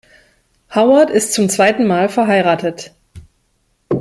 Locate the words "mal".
1.85-2.09